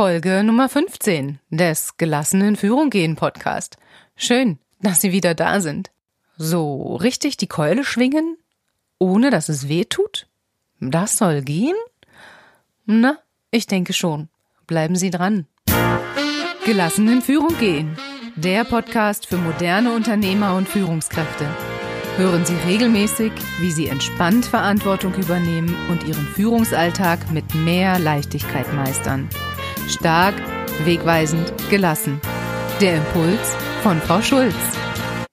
Folge 0.00 0.42
Nummer 0.42 0.70
15 0.70 1.40
des 1.50 1.98
Gelassenen 1.98 2.56
Führung 2.56 2.88
gehen 2.88 3.16
Podcast. 3.16 3.76
Schön, 4.16 4.58
dass 4.80 5.02
Sie 5.02 5.12
wieder 5.12 5.34
da 5.34 5.60
sind. 5.60 5.90
So 6.38 6.96
richtig 6.96 7.36
die 7.36 7.48
Keule 7.48 7.84
schwingen, 7.84 8.38
ohne 8.98 9.28
dass 9.28 9.50
es 9.50 9.68
weh 9.68 9.84
tut? 9.84 10.26
Das 10.80 11.18
soll 11.18 11.42
gehen? 11.42 11.76
Na, 12.86 13.18
ich 13.50 13.66
denke 13.66 13.92
schon. 13.92 14.30
Bleiben 14.66 14.96
Sie 14.96 15.10
dran. 15.10 15.46
Gelassenen 16.64 17.20
Führung 17.20 17.58
gehen. 17.58 17.94
Der 18.36 18.64
Podcast 18.64 19.26
für 19.26 19.36
moderne 19.36 19.92
Unternehmer 19.92 20.56
und 20.56 20.66
Führungskräfte. 20.66 21.46
Hören 22.16 22.46
Sie 22.46 22.56
regelmäßig, 22.66 23.32
wie 23.58 23.70
Sie 23.70 23.88
entspannt 23.88 24.46
Verantwortung 24.46 25.12
übernehmen 25.16 25.76
und 25.90 26.04
Ihren 26.04 26.26
Führungsalltag 26.26 27.30
mit 27.30 27.54
mehr 27.54 27.98
Leichtigkeit 27.98 28.72
meistern. 28.72 29.28
Stark, 29.90 30.34
wegweisend, 30.84 31.52
gelassen. 31.68 32.20
Der 32.80 32.94
Impuls 32.94 33.56
von 33.82 34.00
Frau 34.00 34.22
Schulz. 34.22 34.54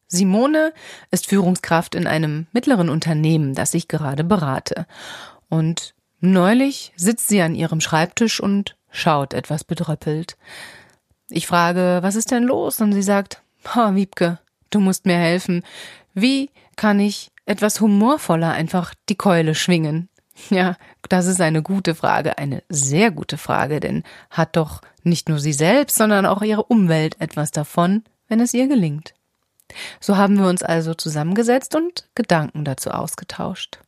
Simone 0.08 0.74
ist 1.12 1.28
Führungskraft 1.28 1.94
in 1.94 2.08
einem 2.08 2.48
mittleren 2.54 2.90
Unternehmen, 2.90 3.54
das 3.54 3.76
ich 3.76 3.88
gerade 3.88 4.24
berate. 4.24 4.88
Und 5.48 5.94
neulich 6.22 6.92
sitzt 6.96 7.28
sie 7.28 7.40
an 7.42 7.54
ihrem 7.54 7.82
Schreibtisch 7.82 8.40
und 8.40 8.76
schaut 8.90 9.36
etwas 9.36 9.64
bedröppelt. 9.64 10.38
Ich 11.30 11.46
frage, 11.46 12.00
was 12.02 12.16
ist 12.16 12.32
denn 12.32 12.44
los? 12.44 12.82
Und 12.82 12.94
sie 12.94 13.04
sagt, 13.04 13.44
ha, 13.76 13.94
Wiebke, 13.94 14.40
du 14.72 14.80
musst 14.80 15.06
mir 15.06 15.18
helfen. 15.18 15.64
Wie 16.16 16.50
kann 16.76 17.00
ich 17.00 17.30
etwas 17.46 17.80
humorvoller 17.80 18.54
einfach 18.54 18.96
die 19.08 19.16
Keule 19.16 19.54
schwingen? 19.54 20.10
Ja, 20.50 20.76
das 21.09 21.26
ist 21.26 21.41
eine 21.41 21.64
gute 21.64 21.96
Frage, 21.96 22.38
eine 22.38 22.64
sehr 22.70 23.12
gute 23.12 23.38
Frage, 23.38 23.80
denn 23.80 24.04
hat 24.30 24.55
doch 24.55 24.82
nicht 25.04 25.30
nur 25.30 25.40
sie 25.40 25.54
selbst, 25.54 25.95
sondern 25.95 26.26
auch 26.26 26.41
ihre 26.41 26.64
Umwelt 26.64 27.20
etwas 27.20 27.52
davon, 27.52 28.04
wenn 28.28 28.40
es 28.40 28.53
ihr 28.53 28.67
gelingt. 28.67 29.14
So 30.00 30.16
haben 30.16 30.38
wir 30.38 30.47
uns 30.47 30.64
also 30.64 30.94
zusammengesetzt 30.94 31.75
und 31.75 32.08
Gedanken 32.16 32.66
dazu 32.66 32.92
ausgetauscht. 32.92 33.80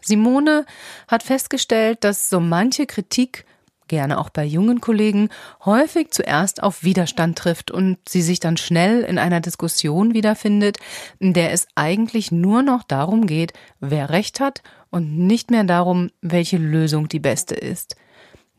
Simone 0.00 0.66
hat 1.08 1.22
festgestellt, 1.22 2.04
dass 2.04 2.28
so 2.28 2.40
manche 2.40 2.86
Kritik, 2.86 3.46
gerne 3.88 4.18
auch 4.18 4.30
bei 4.30 4.44
jungen 4.44 4.80
Kollegen, 4.80 5.28
häufig 5.64 6.10
zuerst 6.10 6.62
auf 6.62 6.82
Widerstand 6.84 7.38
trifft 7.38 7.70
und 7.70 7.98
sie 8.08 8.22
sich 8.22 8.40
dann 8.40 8.56
schnell 8.56 9.02
in 9.02 9.18
einer 9.18 9.40
Diskussion 9.40 10.14
wiederfindet, 10.14 10.78
in 11.18 11.32
der 11.32 11.52
es 11.52 11.66
eigentlich 11.74 12.32
nur 12.32 12.62
noch 12.62 12.82
darum 12.82 13.26
geht, 13.26 13.52
wer 13.80 14.10
recht 14.10 14.40
hat 14.40 14.62
und 14.90 15.16
nicht 15.16 15.50
mehr 15.50 15.64
darum, 15.64 16.10
welche 16.20 16.56
Lösung 16.56 17.08
die 17.08 17.20
beste 17.20 17.54
ist. 17.54 17.96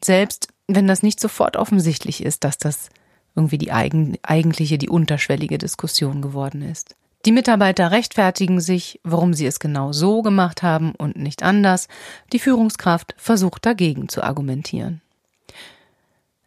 Selbst 0.04 0.50
wenn 0.68 0.88
das 0.88 1.04
nicht 1.04 1.20
sofort 1.20 1.58
offensichtlich 1.58 2.24
ist, 2.24 2.44
dass 2.44 2.58
das 2.58 2.90
irgendwie 3.36 3.58
die 3.58 3.72
eigen, 3.72 4.18
eigentliche, 4.24 4.78
die 4.78 4.90
unterschwellige 4.90 5.58
Diskussion 5.58 6.22
geworden 6.22 6.62
ist. 6.62 6.96
Die 7.26 7.32
Mitarbeiter 7.32 7.92
rechtfertigen 7.92 8.62
sich, 8.62 9.00
warum 9.04 9.34
sie 9.34 9.48
es 9.48 9.60
genau 9.60 9.92
so 9.92 10.22
gemacht 10.22 10.62
haben 10.62 10.94
und 10.96 11.18
nicht 11.18 11.42
anders. 11.42 11.88
Die 12.32 12.40
Führungskraft 12.40 13.16
versucht 13.18 13.66
dagegen 13.66 14.10
zu 14.10 14.24
argumentieren. 14.24 15.02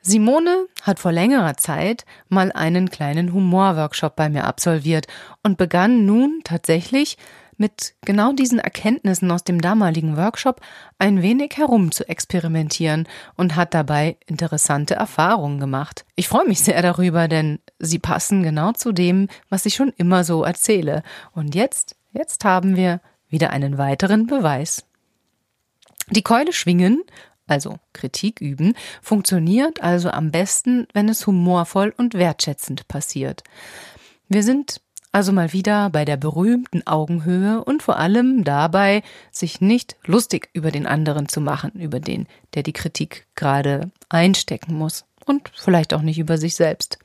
Simone 0.01 0.67
hat 0.83 0.99
vor 0.99 1.13
längerer 1.13 1.57
Zeit 1.57 2.05
mal 2.29 2.53
einen 2.53 2.91
kleinen 2.91 3.33
Humorworkshop 3.33 4.17
bei 4.17 4.29
mir 4.29 4.45
absolviert 4.45 5.07
und 5.43 5.59
begann 5.59 6.07
nun 6.07 6.41
tatsächlich 6.45 7.19
mit 7.59 7.95
genau 8.03 8.33
diesen 8.33 8.61
Erkenntnissen 8.61 9.31
aus 9.31 9.45
dem 9.45 9.61
damaligen 9.61 10.17
Workshop 10.17 10.61
ein 10.99 11.23
wenig 11.23 11.57
herum 11.57 11.91
zu 11.91 12.09
experimentieren 12.09 13.07
und 13.37 13.57
hat 13.57 13.75
dabei 13.75 14.17
interessante 14.27 14.95
Erfahrungen 14.95 15.59
gemacht. 15.59 16.07
Ich 16.15 16.29
freue 16.29 16.47
mich 16.47 16.61
sehr 16.61 16.81
darüber, 16.81 17.29
denn 17.29 17.59
sie 17.79 17.99
passen 17.99 18.43
genau 18.43 18.73
zu 18.73 18.93
dem, 18.93 19.29
was 19.51 19.67
ich 19.67 19.75
schon 19.75 19.93
immer 19.97 20.25
so 20.25 20.45
erzähle. 20.45 21.03
Und 21.33 21.55
jetzt, 21.55 21.97
jetzt 22.13 22.45
haben 22.45 22.77
wir 22.77 23.01
wieder 23.29 23.51
einen 23.51 23.77
weiteren 23.77 24.27
Beweis. 24.27 24.87
Die 26.11 26.23
Keule 26.23 26.53
schwingen, 26.53 27.03
also 27.49 27.77
Kritik 27.93 28.41
üben, 28.41 28.75
funktioniert 29.03 29.83
also 29.83 30.11
am 30.11 30.31
besten, 30.31 30.87
wenn 30.93 31.09
es 31.09 31.27
humorvoll 31.27 31.93
und 31.97 32.15
wertschätzend 32.15 32.87
passiert. 32.89 33.43
Wir 34.29 34.43
sind 34.43 34.81
also 35.11 35.33
mal 35.33 35.53
wieder 35.53 35.91
bei 35.91 36.05
der 36.05 36.17
berühmten 36.17 36.87
Augenhöhe 36.87 37.65
und 37.65 37.83
vor 37.83 37.99
allem 37.99 38.45
dabei, 38.45 39.03
sich 39.33 39.61
nicht 39.61 39.97
lustig 40.05 40.51
über 40.53 40.71
den 40.71 40.87
anderen 40.87 41.29
zu 41.29 41.41
machen, 41.41 41.73
über 41.73 41.99
den, 41.99 42.27
der 42.55 42.63
die 42.63 42.75
Kritik 42.75 43.27
gerade 43.35 43.91
einstecken 44.09 44.75
muss 44.75 45.07
und 45.25 45.51
vielleicht 45.55 45.95
auch 45.95 46.03
nicht 46.03 46.19
über 46.19 46.39
sich 46.39 46.55
selbst. 46.55 46.99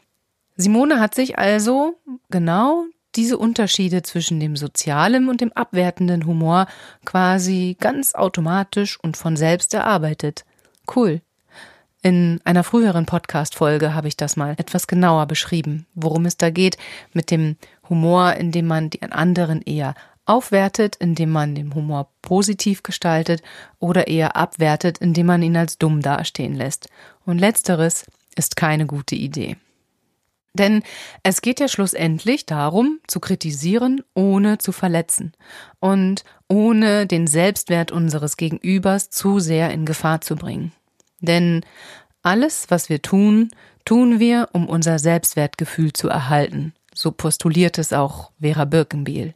Simone 0.56 1.00
hat 1.00 1.16
sich 1.16 1.40
also 1.40 1.96
genau 2.30 2.86
diese 3.16 3.38
Unterschiede 3.38 4.02
zwischen 4.04 4.40
dem 4.40 4.56
sozialen 4.56 5.30
und 5.30 5.42
dem 5.42 5.54
abwertenden 5.54 6.26
Humor 6.26 6.68
quasi 7.06 7.78
ganz 7.80 8.16
automatisch 8.16 9.00
und 9.00 9.18
von 9.18 9.36
selbst 9.36 9.74
erarbeitet. 9.74 10.46
Cool. 10.94 11.22
In 12.02 12.42
einer 12.44 12.66
früheren 12.66 13.06
Podcast-Folge 13.06 13.94
habe 13.94 14.10
ich 14.10 14.18
das 14.18 14.36
mal 14.36 14.56
etwas 14.58 14.88
genauer 14.88 15.26
beschrieben, 15.26 15.86
worum 15.96 16.26
es 16.26 16.36
da 16.36 16.50
geht 16.50 16.78
mit 17.14 17.32
dem 17.32 17.56
Humor, 17.88 18.34
indem 18.34 18.68
man 18.68 18.90
den 18.90 19.14
anderen 19.14 19.62
eher 19.62 19.96
aufwertet, 20.26 20.98
indem 20.98 21.30
man 21.30 21.56
den 21.56 21.74
Humor 21.74 22.10
positiv 22.22 22.84
gestaltet 22.84 23.42
oder 23.80 24.08
eher 24.08 24.36
abwertet, 24.36 24.98
indem 24.98 25.28
man 25.28 25.42
ihn 25.44 25.56
als 25.56 25.78
dumm 25.78 26.02
dastehen 26.02 26.56
lässt. 26.56 26.90
Und 27.26 27.40
letzteres 27.40 28.06
ist 28.36 28.56
keine 28.56 28.86
gute 28.86 29.16
Idee. 29.16 29.56
Denn 30.54 30.84
es 31.24 31.42
geht 31.42 31.60
ja 31.60 31.68
schlussendlich 31.68 32.46
darum, 32.46 33.00
zu 33.08 33.20
kritisieren, 33.20 34.04
ohne 34.14 34.60
zu 34.60 34.72
verletzen 34.72 35.34
und 35.80 36.24
ohne 36.48 37.08
den 37.08 37.26
Selbstwert 37.26 37.92
unseres 37.92 38.38
Gegenübers 38.38 39.10
zu 39.10 39.40
sehr 39.40 39.72
in 39.72 39.86
Gefahr 39.86 40.22
zu 40.22 40.36
bringen. 40.36 40.72
Denn 41.22 41.66
alles, 42.22 42.68
was 42.70 42.90
wir 42.90 43.02
tun, 43.02 43.50
tun 43.84 44.20
wir, 44.20 44.50
um 44.54 44.70
unser 44.70 45.00
Selbstwertgefühl 45.00 45.92
zu 45.92 46.08
erhalten. 46.08 46.74
So 46.94 47.12
postuliert 47.12 47.80
es 47.80 47.92
auch 47.92 48.32
Vera 48.40 48.66
Birkenbiel. 48.66 49.34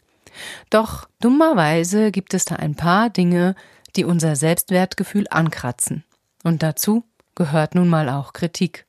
Doch 0.70 1.10
dummerweise 1.20 2.12
gibt 2.12 2.36
es 2.36 2.46
da 2.46 2.58
ein 2.58 2.76
paar 2.76 3.10
Dinge, 3.10 3.56
die 3.96 4.06
unser 4.06 4.36
Selbstwertgefühl 4.36 5.26
ankratzen. 5.30 6.04
Und 6.44 6.62
dazu 6.62 7.04
gehört 7.34 7.74
nun 7.74 7.88
mal 7.88 8.10
auch 8.10 8.34
Kritik. 8.34 8.86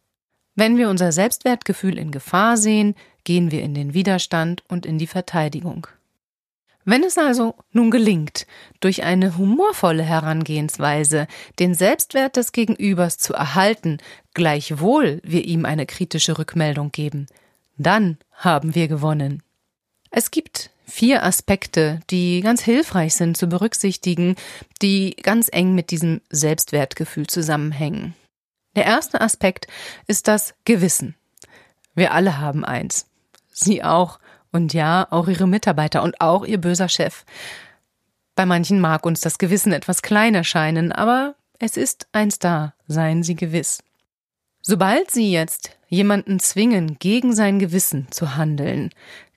Wenn 0.58 0.76
wir 0.76 0.88
unser 0.88 1.12
Selbstwertgefühl 1.12 1.96
in 1.96 2.10
Gefahr 2.10 2.56
sehen, 2.56 2.96
gehen 3.22 3.52
wir 3.52 3.62
in 3.62 3.74
den 3.74 3.94
Widerstand 3.94 4.64
und 4.68 4.86
in 4.86 4.98
die 4.98 5.06
Verteidigung. 5.06 5.86
Wenn 6.84 7.04
es 7.04 7.16
also 7.16 7.54
nun 7.70 7.92
gelingt, 7.92 8.44
durch 8.80 9.04
eine 9.04 9.38
humorvolle 9.38 10.02
Herangehensweise 10.02 11.28
den 11.60 11.74
Selbstwert 11.74 12.34
des 12.34 12.50
Gegenübers 12.50 13.18
zu 13.18 13.34
erhalten, 13.34 13.98
gleichwohl 14.34 15.20
wir 15.22 15.44
ihm 15.44 15.64
eine 15.64 15.86
kritische 15.86 16.38
Rückmeldung 16.38 16.90
geben, 16.90 17.26
dann 17.76 18.18
haben 18.32 18.74
wir 18.74 18.88
gewonnen. 18.88 19.44
Es 20.10 20.32
gibt 20.32 20.70
vier 20.88 21.22
Aspekte, 21.22 22.00
die 22.10 22.40
ganz 22.40 22.64
hilfreich 22.64 23.14
sind 23.14 23.36
zu 23.36 23.46
berücksichtigen, 23.46 24.34
die 24.82 25.14
ganz 25.22 25.48
eng 25.52 25.76
mit 25.76 25.92
diesem 25.92 26.20
Selbstwertgefühl 26.30 27.28
zusammenhängen. 27.28 28.16
Der 28.78 28.86
erste 28.86 29.20
Aspekt 29.20 29.66
ist 30.06 30.28
das 30.28 30.54
Gewissen. 30.64 31.16
Wir 31.96 32.12
alle 32.12 32.38
haben 32.38 32.64
eins. 32.64 33.06
Sie 33.50 33.82
auch. 33.82 34.20
Und 34.52 34.72
ja, 34.72 35.08
auch 35.10 35.26
ihre 35.26 35.48
Mitarbeiter 35.48 36.04
und 36.04 36.20
auch 36.20 36.44
ihr 36.44 36.60
böser 36.60 36.88
Chef. 36.88 37.24
Bei 38.36 38.46
manchen 38.46 38.78
mag 38.78 39.04
uns 39.04 39.20
das 39.20 39.38
Gewissen 39.38 39.72
etwas 39.72 40.00
klein 40.00 40.36
erscheinen, 40.36 40.92
aber 40.92 41.34
es 41.58 41.76
ist 41.76 42.06
eins 42.12 42.38
da, 42.38 42.72
seien 42.86 43.24
Sie 43.24 43.34
gewiss. 43.34 43.82
Sobald 44.62 45.10
Sie 45.10 45.32
jetzt 45.32 45.76
jemanden 45.88 46.38
zwingen, 46.38 47.00
gegen 47.00 47.34
sein 47.34 47.58
Gewissen 47.58 48.06
zu 48.12 48.36
handeln, 48.36 48.90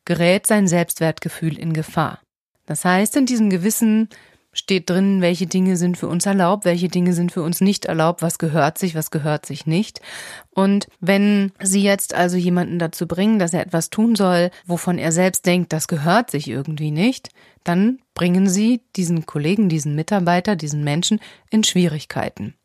gerät 0.05 0.45
sein 0.45 0.67
Selbstwertgefühl 0.67 1.57
in 1.57 1.73
Gefahr. 1.73 2.19
Das 2.67 2.85
heißt, 2.85 3.17
in 3.17 3.25
diesem 3.25 3.49
Gewissen 3.49 4.07
steht 4.53 4.89
drin, 4.89 5.21
welche 5.21 5.47
Dinge 5.47 5.77
sind 5.77 5.97
für 5.97 6.07
uns 6.07 6.25
erlaubt, 6.25 6.65
welche 6.65 6.89
Dinge 6.89 7.13
sind 7.13 7.31
für 7.31 7.41
uns 7.41 7.61
nicht 7.61 7.85
erlaubt, 7.85 8.21
was 8.21 8.37
gehört 8.37 8.77
sich, 8.77 8.95
was 8.95 9.11
gehört 9.11 9.45
sich 9.45 9.65
nicht. 9.65 10.01
Und 10.49 10.87
wenn 10.99 11.51
Sie 11.61 11.81
jetzt 11.81 12.13
also 12.13 12.37
jemanden 12.37 12.77
dazu 12.77 13.07
bringen, 13.07 13.39
dass 13.39 13.53
er 13.53 13.61
etwas 13.61 13.89
tun 13.89 14.15
soll, 14.15 14.51
wovon 14.65 14.97
er 14.97 15.11
selbst 15.11 15.45
denkt, 15.45 15.71
das 15.71 15.87
gehört 15.87 16.31
sich 16.31 16.49
irgendwie 16.49 16.91
nicht, 16.91 17.29
dann 17.63 17.99
bringen 18.13 18.49
Sie 18.49 18.81
diesen 18.95 19.25
Kollegen, 19.25 19.69
diesen 19.69 19.95
Mitarbeiter, 19.95 20.55
diesen 20.55 20.83
Menschen 20.83 21.19
in 21.49 21.63
Schwierigkeiten. 21.63 22.55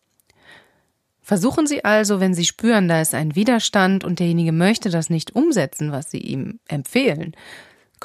Versuchen 1.23 1.67
Sie 1.67 1.85
also, 1.85 2.21
wenn 2.21 2.35
Sie 2.35 2.45
spüren, 2.45 2.89
da 2.89 3.01
ist 3.01 3.15
ein 3.15 3.35
Widerstand 3.35 4.05
und 4.05 4.21
derjenige 4.21 4.53
möchte 4.53 4.91
das 4.91 5.11
nicht 5.11 5.35
umsetzen, 5.35 5.91
was 5.91 6.11
Sie 6.11 6.21
ihm 6.21 6.61
empfehlen, 6.69 7.35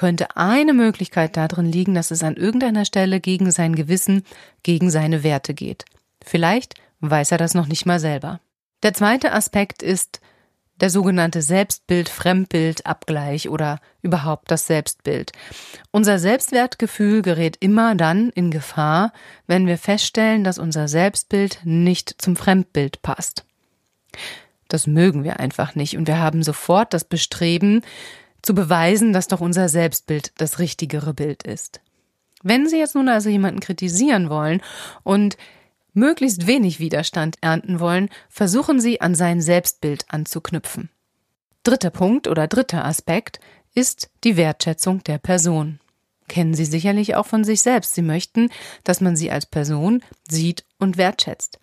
könnte 0.01 0.35
eine 0.35 0.73
Möglichkeit 0.73 1.37
darin 1.37 1.71
liegen, 1.71 1.93
dass 1.93 2.09
es 2.09 2.23
an 2.23 2.35
irgendeiner 2.35 2.85
Stelle 2.85 3.19
gegen 3.19 3.51
sein 3.51 3.75
Gewissen, 3.75 4.23
gegen 4.63 4.89
seine 4.89 5.21
Werte 5.21 5.53
geht. 5.53 5.85
Vielleicht 6.23 6.73
weiß 7.01 7.31
er 7.31 7.37
das 7.37 7.53
noch 7.53 7.67
nicht 7.67 7.85
mal 7.85 7.99
selber. 7.99 8.39
Der 8.81 8.95
zweite 8.95 9.31
Aspekt 9.31 9.83
ist 9.83 10.19
der 10.79 10.89
sogenannte 10.89 11.43
Selbstbild-Fremdbild-Abgleich 11.43 13.49
oder 13.49 13.79
überhaupt 14.01 14.49
das 14.49 14.65
Selbstbild. 14.65 15.33
Unser 15.91 16.17
Selbstwertgefühl 16.17 17.21
gerät 17.21 17.57
immer 17.59 17.93
dann 17.93 18.31
in 18.31 18.49
Gefahr, 18.49 19.13
wenn 19.45 19.67
wir 19.67 19.77
feststellen, 19.77 20.43
dass 20.43 20.57
unser 20.57 20.87
Selbstbild 20.87 21.59
nicht 21.63 22.19
zum 22.19 22.35
Fremdbild 22.35 23.03
passt. 23.03 23.45
Das 24.67 24.87
mögen 24.87 25.23
wir 25.23 25.39
einfach 25.39 25.75
nicht 25.75 25.95
und 25.95 26.07
wir 26.07 26.17
haben 26.17 26.41
sofort 26.41 26.95
das 26.95 27.03
Bestreben, 27.03 27.83
zu 28.41 28.53
beweisen, 28.55 29.13
dass 29.13 29.27
doch 29.27 29.41
unser 29.41 29.69
Selbstbild 29.69 30.33
das 30.37 30.59
richtigere 30.59 31.13
Bild 31.13 31.43
ist. 31.43 31.81
Wenn 32.43 32.67
Sie 32.67 32.77
jetzt 32.77 32.95
nun 32.95 33.09
also 33.09 33.29
jemanden 33.29 33.59
kritisieren 33.59 34.29
wollen 34.29 34.61
und 35.03 35.37
möglichst 35.93 36.47
wenig 36.47 36.79
Widerstand 36.79 37.37
ernten 37.41 37.79
wollen, 37.79 38.09
versuchen 38.29 38.79
Sie 38.79 39.01
an 39.01 39.15
sein 39.15 39.41
Selbstbild 39.41 40.05
anzuknüpfen. 40.09 40.89
Dritter 41.63 41.91
Punkt 41.91 42.27
oder 42.27 42.47
dritter 42.47 42.85
Aspekt 42.85 43.39
ist 43.75 44.09
die 44.23 44.37
Wertschätzung 44.37 45.03
der 45.03 45.19
Person. 45.19 45.79
Kennen 46.27 46.53
Sie 46.53 46.65
sicherlich 46.65 47.15
auch 47.15 47.25
von 47.25 47.43
sich 47.43 47.61
selbst. 47.61 47.93
Sie 47.93 48.01
möchten, 48.01 48.49
dass 48.83 49.01
man 49.01 49.15
Sie 49.15 49.29
als 49.29 49.45
Person 49.45 50.01
sieht 50.27 50.65
und 50.79 50.97
wertschätzt. 50.97 51.59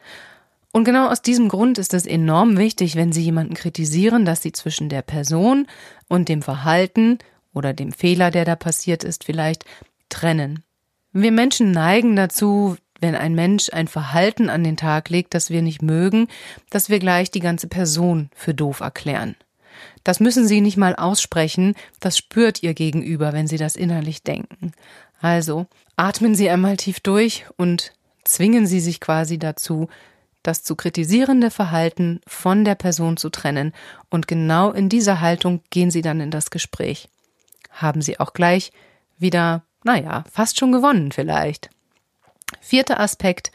Und 0.73 0.85
genau 0.85 1.09
aus 1.09 1.23
diesem 1.23 1.49
Grund 1.49 1.79
ist 1.79 1.95
es 1.95 2.07
enorm 2.07 2.59
wichtig, 2.59 2.95
wenn 2.95 3.13
Sie 3.13 3.23
jemanden 3.23 3.55
kritisieren, 3.55 4.25
dass 4.25 4.43
Sie 4.43 4.53
zwischen 4.53 4.89
der 4.89 5.03
Person 5.03 5.67
und 6.09 6.29
dem 6.29 6.43
Verhalten 6.43 7.19
oder 7.55 7.73
dem 7.73 7.93
Fehler, 7.93 8.31
der 8.31 8.45
da 8.45 8.55
passiert 8.55 9.03
ist, 9.03 9.25
vielleicht 9.25 9.65
trennen. 10.09 10.63
Wir 11.13 11.33
Menschen 11.33 11.73
neigen 11.73 12.17
dazu, 12.17 12.77
wenn 13.01 13.15
ein 13.15 13.35
Mensch 13.35 13.71
ein 13.73 13.89
Verhalten 13.89 14.51
an 14.51 14.65
den 14.65 14.77
Tag 14.77 15.09
legt, 15.09 15.35
das 15.35 15.51
wir 15.51 15.63
nicht 15.63 15.83
mögen, 15.83 16.29
dass 16.71 16.89
wir 16.89 16.99
gleich 16.99 17.31
die 17.31 17.41
ganze 17.41 17.69
Person 17.69 18.31
für 18.35 18.55
doof 18.55 18.81
erklären. 18.81 19.37
Das 20.05 20.21
müssen 20.21 20.47
Sie 20.47 20.61
nicht 20.61 20.77
mal 20.77 20.97
aussprechen, 20.97 21.75
das 22.01 22.19
spürt 22.19 22.63
Ihr 22.63 22.75
Gegenüber, 22.75 23.33
wenn 23.33 23.47
Sie 23.47 23.59
das 23.59 23.77
innerlich 23.77 24.23
denken. 24.23 24.73
Also 25.21 25.67
atmen 25.97 26.35
Sie 26.35 26.51
einmal 26.51 26.77
tief 26.77 27.01
durch 27.01 27.47
und 27.57 27.93
zwingen 28.25 28.67
Sie 28.67 28.81
sich 28.81 29.01
quasi 29.01 29.39
dazu, 29.39 29.89
das 30.43 30.63
zu 30.63 30.77
kritisierende 30.77 31.51
Verhalten 31.51 32.21
von 32.27 32.65
der 32.65 32.75
Person 32.75 33.17
zu 33.17 33.31
trennen, 33.31 33.73
und 34.11 34.29
genau 34.29 34.71
in 34.73 34.89
dieser 34.89 35.21
Haltung 35.21 35.63
gehen 35.71 35.91
Sie 35.91 36.03
dann 36.03 36.21
in 36.21 36.31
das 36.31 36.51
Gespräch. 36.51 37.09
Haben 37.71 38.03
Sie 38.03 38.21
auch 38.21 38.33
gleich 38.33 38.73
wieder, 39.19 39.63
naja, 39.85 40.25
fast 40.31 40.59
schon 40.59 40.73
gewonnen 40.73 41.13
vielleicht. 41.13 41.71
Vierter 42.61 43.01
Aspekt 43.01 43.53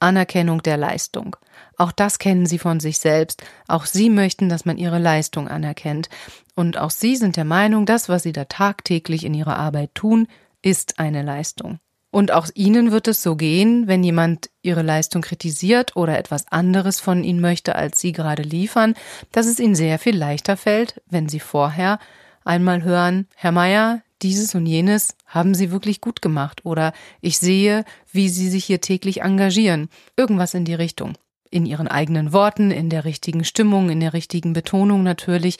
Anerkennung 0.00 0.62
der 0.62 0.78
Leistung. 0.78 1.36
Auch 1.76 1.92
das 1.92 2.18
kennen 2.18 2.46
Sie 2.46 2.58
von 2.58 2.80
sich 2.80 2.98
selbst. 2.98 3.44
Auch 3.68 3.84
Sie 3.84 4.10
möchten, 4.10 4.48
dass 4.48 4.64
man 4.64 4.78
Ihre 4.78 4.98
Leistung 4.98 5.46
anerkennt. 5.46 6.08
Und 6.54 6.78
auch 6.78 6.90
Sie 6.90 7.16
sind 7.16 7.36
der 7.36 7.44
Meinung, 7.44 7.86
das, 7.86 8.08
was 8.08 8.22
Sie 8.22 8.32
da 8.32 8.46
tagtäglich 8.46 9.24
in 9.24 9.34
Ihrer 9.34 9.58
Arbeit 9.58 9.94
tun, 9.94 10.26
ist 10.62 10.98
eine 10.98 11.22
Leistung. 11.22 11.78
Und 12.10 12.32
auch 12.32 12.48
Ihnen 12.54 12.90
wird 12.90 13.06
es 13.06 13.22
so 13.22 13.36
gehen, 13.36 13.86
wenn 13.86 14.02
jemand 14.02 14.50
Ihre 14.62 14.82
Leistung 14.82 15.22
kritisiert 15.22 15.96
oder 15.96 16.18
etwas 16.18 16.48
anderes 16.50 16.98
von 16.98 17.22
Ihnen 17.22 17.40
möchte, 17.40 17.76
als 17.76 18.00
Sie 18.00 18.12
gerade 18.12 18.42
liefern, 18.42 18.94
dass 19.32 19.46
es 19.46 19.60
Ihnen 19.60 19.76
sehr 19.76 19.98
viel 19.98 20.16
leichter 20.16 20.56
fällt, 20.56 21.00
wenn 21.08 21.28
Sie 21.28 21.40
vorher 21.40 21.98
einmal 22.44 22.82
hören, 22.82 23.28
Herr 23.36 23.52
Meier, 23.52 24.02
dieses 24.22 24.54
und 24.54 24.66
jenes 24.66 25.16
haben 25.26 25.54
Sie 25.54 25.70
wirklich 25.70 26.00
gut 26.00 26.20
gemacht 26.20 26.64
oder 26.64 26.92
ich 27.20 27.38
sehe, 27.38 27.84
wie 28.12 28.28
Sie 28.28 28.48
sich 28.48 28.64
hier 28.64 28.80
täglich 28.80 29.22
engagieren. 29.22 29.88
Irgendwas 30.16 30.54
in 30.54 30.64
die 30.64 30.74
Richtung. 30.74 31.14
In 31.50 31.64
Ihren 31.64 31.88
eigenen 31.88 32.32
Worten, 32.32 32.70
in 32.70 32.90
der 32.90 33.04
richtigen 33.04 33.44
Stimmung, 33.44 33.88
in 33.88 34.00
der 34.00 34.12
richtigen 34.12 34.52
Betonung 34.52 35.02
natürlich. 35.02 35.58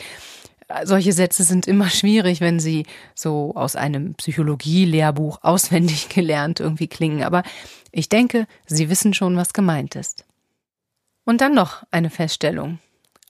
Solche 0.84 1.12
Sätze 1.12 1.44
sind 1.44 1.66
immer 1.66 1.90
schwierig, 1.90 2.40
wenn 2.40 2.60
sie 2.60 2.86
so 3.14 3.54
aus 3.54 3.76
einem 3.76 4.14
Psychologie-Lehrbuch 4.14 5.38
auswendig 5.42 6.08
gelernt 6.08 6.60
irgendwie 6.60 6.88
klingen. 6.88 7.22
Aber 7.22 7.42
ich 7.92 8.08
denke, 8.08 8.46
Sie 8.66 8.88
wissen 8.88 9.14
schon, 9.14 9.36
was 9.36 9.52
gemeint 9.52 9.96
ist. 9.96 10.24
Und 11.24 11.40
dann 11.40 11.54
noch 11.54 11.82
eine 11.90 12.10
Feststellung. 12.10 12.78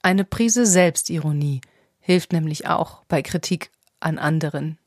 Eine 0.02 0.24
Prise 0.24 0.66
Selbstironie 0.66 1.60
hilft 1.98 2.32
nämlich 2.32 2.66
auch 2.66 3.04
bei 3.08 3.22
Kritik 3.22 3.70
an 4.00 4.18
anderen. 4.18 4.78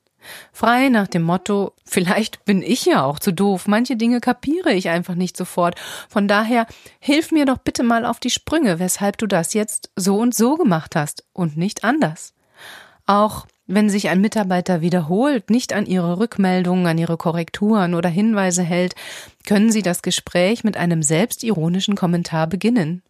Frei 0.52 0.90
nach 0.90 1.08
dem 1.08 1.24
Motto, 1.24 1.74
vielleicht 1.86 2.46
bin 2.46 2.62
ich 2.62 2.86
ja 2.86 3.04
auch 3.04 3.20
zu 3.20 3.34
doof, 3.34 3.68
manche 3.68 3.98
Dinge 3.98 4.22
kapiere 4.22 4.74
ich 4.74 4.90
einfach 4.90 5.16
nicht 5.16 5.36
sofort. 5.36 5.80
Von 6.10 6.28
daher, 6.28 6.66
hilf 7.00 7.32
mir 7.32 7.46
doch 7.46 7.58
bitte 7.58 7.84
mal 7.84 8.06
auf 8.06 8.20
die 8.20 8.30
Sprünge, 8.30 8.80
weshalb 8.80 9.18
du 9.18 9.28
das 9.28 9.54
jetzt 9.54 9.92
so 9.96 10.18
und 10.18 10.34
so 10.34 10.56
gemacht 10.56 10.96
hast 10.96 11.26
und 11.34 11.58
nicht 11.58 11.84
anders. 11.84 12.34
Auch 13.06 13.46
wenn 13.66 13.90
sich 13.90 14.10
ein 14.10 14.22
Mitarbeiter 14.22 14.82
wiederholt, 14.82 15.50
nicht 15.50 15.74
an 15.74 15.86
ihre 15.86 16.20
Rückmeldungen, 16.20 16.86
an 16.86 16.98
ihre 16.98 17.18
Korrekturen 17.18 17.94
oder 17.94 18.10
Hinweise 18.10 18.64
hält, 18.64 18.94
können 19.46 19.72
Sie 19.72 19.82
das 19.82 20.02
Gespräch 20.02 20.64
mit 20.64 20.76
einem 20.76 21.02
selbstironischen 21.02 21.96
Kommentar 21.96 22.48
beginnen. 22.48 23.02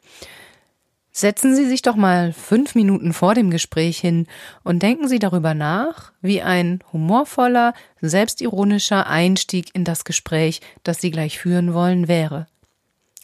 Setzen 1.11 1.55
Sie 1.55 1.67
sich 1.67 1.83
doch 1.83 1.95
mal 1.95 2.33
fünf 2.33 2.73
Minuten 2.73 3.13
vor 3.13 3.35
dem 3.35 3.51
Gespräch 3.51 3.99
hin 3.99 4.25
und 4.63 4.81
denken 4.81 5.07
Sie 5.07 5.19
darüber 5.19 5.53
nach, 5.53 6.11
wie 6.21 6.41
ein 6.41 6.79
humorvoller, 6.91 7.73
selbstironischer 8.01 9.07
Einstieg 9.07 9.75
in 9.75 9.83
das 9.83 10.05
Gespräch, 10.05 10.61
das 10.81 11.01
Sie 11.01 11.11
gleich 11.11 11.37
führen 11.37 11.73
wollen, 11.75 12.07
wäre. 12.07 12.47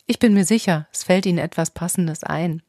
Ich 0.05 0.19
bin 0.19 0.33
mir 0.33 0.45
sicher, 0.45 0.87
es 0.91 1.03
fällt 1.03 1.25
Ihnen 1.25 1.39
etwas 1.39 1.71
Passendes 1.71 2.23
ein. 2.23 2.61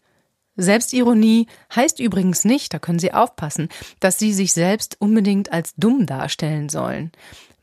Selbstironie 0.60 1.46
heißt 1.74 2.00
übrigens 2.00 2.44
nicht, 2.44 2.74
da 2.74 2.78
können 2.78 2.98
Sie 2.98 3.12
aufpassen, 3.12 3.68
dass 3.98 4.18
Sie 4.18 4.32
sich 4.32 4.52
selbst 4.52 4.96
unbedingt 5.00 5.52
als 5.52 5.74
dumm 5.76 6.06
darstellen 6.06 6.68
sollen. 6.68 7.12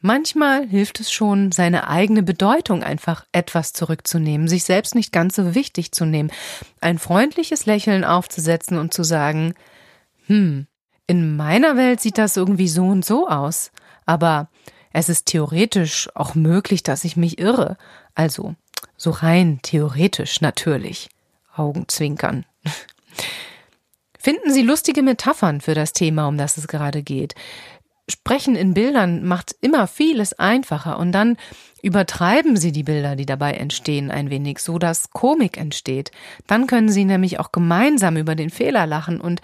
Manchmal 0.02 0.68
hilft 0.68 1.00
es 1.00 1.12
schon, 1.12 1.52
seine 1.52 1.88
eigene 1.88 2.22
Bedeutung 2.22 2.84
einfach 2.84 3.26
etwas 3.32 3.74
zurückzunehmen, 3.74 4.48
sich 4.48 4.64
selbst 4.64 4.94
nicht 4.94 5.12
ganz 5.12 5.36
so 5.36 5.56
wichtig 5.56 5.92
zu 5.92 6.06
nehmen, 6.06 6.32
ein 6.82 7.00
freundliches 7.00 7.66
Lächeln 7.66 8.04
aufzusetzen 8.04 8.78
und 8.78 8.94
zu 8.94 9.04
sagen, 9.04 9.54
hm, 10.28 10.68
in 11.08 11.36
meiner 11.36 11.78
Welt 11.78 12.00
sieht 12.00 12.18
das 12.18 12.38
irgendwie 12.38 12.68
so 12.68 12.86
und 12.86 13.06
so 13.06 13.28
aus, 13.28 13.72
aber 14.06 14.50
es 14.94 15.10
ist 15.10 15.26
theoretisch 15.26 16.10
auch 16.16 16.36
möglich, 16.36 16.84
dass 16.84 17.04
ich 17.04 17.18
mich 17.18 17.40
irre. 17.40 17.78
Also, 18.14 18.56
so 18.98 19.12
rein 19.12 19.60
theoretisch 19.62 20.42
natürlich. 20.42 21.10
Augenzwinkern. 21.56 22.46
Finden 24.19 24.52
Sie 24.52 24.62
lustige 24.62 25.03
Metaphern 25.03 25.62
für 25.62 25.74
das 25.74 25.94
Thema, 25.94 26.27
um 26.27 26.38
das 26.38 26.58
es 26.58 26.68
gerade 26.68 27.03
geht. 27.03 27.34
Sprechen 28.10 28.56
in 28.56 28.74
Bildern 28.74 29.25
macht 29.25 29.56
immer 29.62 29.86
vieles 29.86 30.34
einfacher 30.34 30.98
und 30.98 31.12
dann 31.12 31.38
übertreiben 31.82 32.56
Sie 32.56 32.72
die 32.72 32.84
Bilder, 32.84 33.15
die 33.15 33.25
dabei 33.25 33.53
entstehen, 33.53 34.12
ein 34.12 34.30
wenig, 34.30 34.60
so 34.60 34.80
dass 34.80 35.12
Komik 35.12 35.58
entsteht. 35.58 36.12
Dann 36.48 36.68
können 36.68 36.89
Sie 36.89 37.06
nämlich 37.06 37.39
auch 37.39 37.51
gemeinsam 37.51 38.18
über 38.18 38.36
den 38.36 38.50
Fehler 38.50 38.88
lachen 38.88 39.20
und 39.20 39.41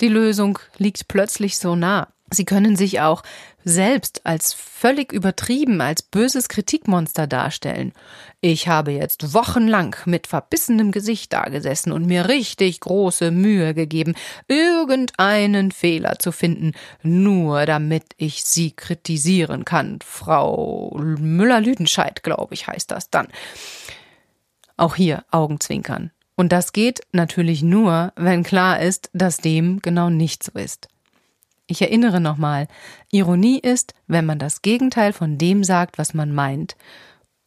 die 0.00 0.08
Lösung 0.08 0.58
liegt 0.78 1.08
plötzlich 1.08 1.58
so 1.58 1.76
nah. 1.76 2.08
Sie 2.32 2.44
können 2.44 2.76
sich 2.76 3.00
auch 3.00 3.22
selbst 3.64 4.24
als 4.24 4.52
völlig 4.52 5.12
übertrieben, 5.12 5.80
als 5.80 6.02
böses 6.02 6.48
Kritikmonster 6.48 7.26
darstellen. 7.26 7.92
Ich 8.40 8.68
habe 8.68 8.92
jetzt 8.92 9.34
wochenlang 9.34 9.96
mit 10.06 10.28
verbissenem 10.28 10.92
Gesicht 10.92 11.32
dagesessen 11.32 11.92
und 11.92 12.06
mir 12.06 12.28
richtig 12.28 12.80
große 12.80 13.32
Mühe 13.32 13.74
gegeben, 13.74 14.14
irgendeinen 14.46 15.72
Fehler 15.72 16.18
zu 16.18 16.30
finden, 16.30 16.72
nur 17.02 17.66
damit 17.66 18.04
ich 18.16 18.44
Sie 18.44 18.70
kritisieren 18.70 19.64
kann. 19.64 19.98
Frau 20.04 20.96
Müller-Lüdenscheid, 20.96 22.22
glaube 22.22 22.54
ich, 22.54 22.68
heißt 22.68 22.92
das 22.92 23.10
dann. 23.10 23.26
Auch 24.76 24.94
hier 24.94 25.24
Augenzwinkern. 25.30 26.12
Und 26.36 26.52
das 26.52 26.72
geht 26.72 27.00
natürlich 27.12 27.62
nur, 27.62 28.14
wenn 28.16 28.44
klar 28.44 28.80
ist, 28.80 29.10
dass 29.12 29.38
dem 29.38 29.82
genau 29.82 30.08
nicht 30.08 30.42
so 30.42 30.52
ist. 30.58 30.88
Ich 31.70 31.82
erinnere 31.82 32.20
nochmal, 32.20 32.66
Ironie 33.12 33.60
ist, 33.60 33.94
wenn 34.08 34.26
man 34.26 34.40
das 34.40 34.60
Gegenteil 34.60 35.12
von 35.12 35.38
dem 35.38 35.62
sagt, 35.62 35.98
was 35.98 36.14
man 36.14 36.34
meint. 36.34 36.74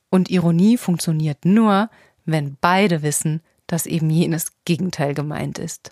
Und 0.09 0.31
Ironie 0.31 0.77
funktioniert 0.77 1.43
nur, 1.43 1.89
wenn 2.23 2.55
beide 2.61 3.01
wissen, 3.01 3.41
dass 3.67 3.85
eben 3.85 4.09
jenes 4.09 4.53
Gegenteil 4.63 5.13
gemeint 5.13 5.59
ist. 5.59 5.91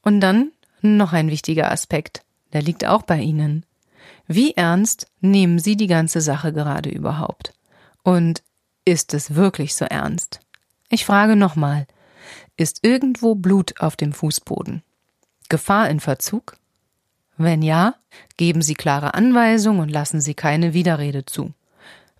Und 0.00 0.20
dann 0.20 0.52
noch 0.80 1.12
ein 1.12 1.28
wichtiger 1.28 1.70
Aspekt, 1.70 2.22
der 2.54 2.62
liegt 2.62 2.86
auch 2.86 3.02
bei 3.02 3.20
Ihnen. 3.20 3.66
Wie 4.26 4.52
ernst 4.52 5.08
nehmen 5.20 5.58
Sie 5.58 5.76
die 5.76 5.88
ganze 5.88 6.22
Sache 6.22 6.54
gerade 6.54 6.88
überhaupt? 6.88 7.52
Und 8.02 8.42
ist 8.86 9.12
es 9.12 9.34
wirklich 9.34 9.74
so 9.74 9.84
ernst? 9.84 10.40
Ich 10.88 11.04
frage 11.04 11.36
nochmal, 11.36 11.86
ist 12.56 12.78
irgendwo 12.82 13.34
Blut 13.34 13.78
auf 13.78 13.94
dem 13.94 14.14
Fußboden? 14.14 14.82
Gefahr 15.50 15.90
in 15.90 16.00
Verzug? 16.00 16.56
Wenn 17.36 17.62
ja, 17.62 17.94
geben 18.36 18.62
Sie 18.62 18.74
klare 18.74 19.14
Anweisungen 19.14 19.80
und 19.80 19.88
lassen 19.90 20.20
Sie 20.20 20.34
keine 20.34 20.74
Widerrede 20.74 21.24
zu. 21.24 21.52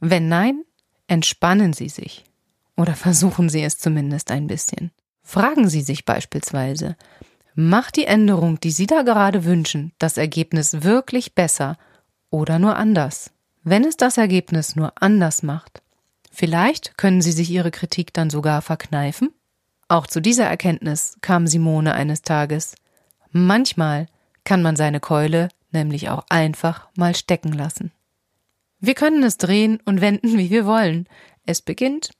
Wenn 0.00 0.28
nein, 0.28 0.64
entspannen 1.06 1.72
Sie 1.72 1.88
sich. 1.88 2.24
Oder 2.76 2.94
versuchen 2.94 3.48
Sie 3.48 3.62
es 3.62 3.78
zumindest 3.78 4.30
ein 4.30 4.46
bisschen. 4.46 4.90
Fragen 5.22 5.68
Sie 5.68 5.82
sich 5.82 6.04
beispielsweise, 6.04 6.96
macht 7.54 7.96
die 7.96 8.06
Änderung, 8.06 8.58
die 8.60 8.70
Sie 8.70 8.86
da 8.86 9.02
gerade 9.02 9.44
wünschen, 9.44 9.92
das 9.98 10.16
Ergebnis 10.16 10.82
wirklich 10.82 11.34
besser 11.34 11.76
oder 12.30 12.58
nur 12.58 12.76
anders? 12.76 13.30
Wenn 13.62 13.84
es 13.84 13.96
das 13.96 14.16
Ergebnis 14.16 14.74
nur 14.74 14.92
anders 15.00 15.42
macht, 15.42 15.82
vielleicht 16.32 16.96
können 16.96 17.22
Sie 17.22 17.32
sich 17.32 17.50
Ihre 17.50 17.70
Kritik 17.70 18.12
dann 18.12 18.30
sogar 18.30 18.62
verkneifen? 18.62 19.30
Auch 19.86 20.06
zu 20.06 20.20
dieser 20.20 20.46
Erkenntnis 20.46 21.18
kam 21.20 21.46
Simone 21.46 21.94
eines 21.94 22.22
Tages. 22.22 22.74
Manchmal 23.30 24.06
kann 24.44 24.62
man 24.62 24.76
seine 24.76 25.00
Keule 25.00 25.48
nämlich 25.72 26.10
auch 26.10 26.24
einfach 26.28 26.88
mal 26.96 27.14
stecken 27.14 27.52
lassen. 27.52 27.92
Wir 28.80 28.94
können 28.94 29.22
es 29.22 29.38
drehen 29.38 29.80
und 29.84 30.00
wenden, 30.00 30.36
wie 30.38 30.50
wir 30.50 30.66
wollen. 30.66 31.08
Es 31.46 31.62
beginnt 31.62 32.10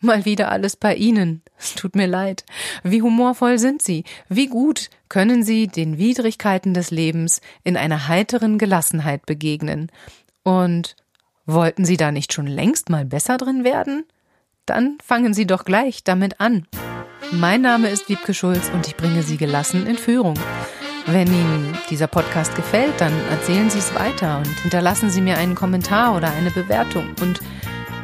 mal 0.00 0.24
wieder 0.24 0.50
alles 0.50 0.76
bei 0.76 0.94
Ihnen. 0.94 1.42
Es 1.58 1.74
tut 1.74 1.96
mir 1.96 2.06
leid. 2.06 2.44
Wie 2.82 3.02
humorvoll 3.02 3.58
sind 3.58 3.82
Sie? 3.82 4.04
Wie 4.28 4.46
gut 4.46 4.90
können 5.08 5.42
Sie 5.42 5.66
den 5.66 5.98
Widrigkeiten 5.98 6.72
des 6.72 6.90
Lebens 6.90 7.40
in 7.64 7.76
einer 7.76 8.08
heiteren 8.08 8.58
Gelassenheit 8.58 9.26
begegnen? 9.26 9.90
Und 10.44 10.96
wollten 11.46 11.84
Sie 11.84 11.96
da 11.96 12.12
nicht 12.12 12.32
schon 12.32 12.46
längst 12.46 12.90
mal 12.90 13.04
besser 13.04 13.36
drin 13.36 13.64
werden? 13.64 14.04
Dann 14.66 14.98
fangen 15.04 15.34
Sie 15.34 15.46
doch 15.46 15.64
gleich 15.64 16.04
damit 16.04 16.40
an. 16.40 16.66
Mein 17.32 17.62
Name 17.62 17.88
ist 17.88 18.08
Wiebke 18.08 18.34
Schulz 18.34 18.70
und 18.72 18.86
ich 18.86 18.96
bringe 18.96 19.22
Sie 19.22 19.36
gelassen 19.36 19.86
in 19.86 19.98
Führung. 19.98 20.38
Wenn 21.10 21.28
Ihnen 21.28 21.74
dieser 21.88 22.06
Podcast 22.06 22.54
gefällt, 22.54 23.00
dann 23.00 23.14
erzählen 23.30 23.70
Sie 23.70 23.78
es 23.78 23.94
weiter 23.94 24.38
und 24.38 24.60
hinterlassen 24.60 25.08
Sie 25.08 25.22
mir 25.22 25.38
einen 25.38 25.54
Kommentar 25.54 26.14
oder 26.14 26.30
eine 26.30 26.50
Bewertung. 26.50 27.06
Und 27.22 27.40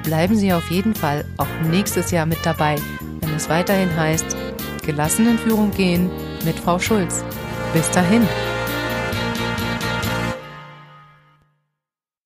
bleiben 0.05 0.37
Sie 0.37 0.55
auf 0.55 0.71
jeden 0.71 0.95
Fall 0.95 1.27
auch 1.37 1.47
nächstes 1.71 2.11
Jahr 2.11 2.25
mit 2.25 2.39
dabei, 2.45 2.77
wenn 3.21 3.35
es 3.35 3.51
weiterhin 3.51 3.95
heißt, 3.95 4.35
gelassen 4.87 5.29
in 5.29 5.39
Führung 5.39 5.71
gehen 5.73 6.11
mit 6.47 6.59
Frau 6.59 6.79
Schulz. 6.79 7.23
Bis 7.75 7.91
dahin. 7.91 8.27